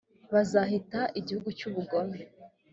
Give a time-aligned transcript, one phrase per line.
[0.33, 2.19] bazahita igihugu cy ubugome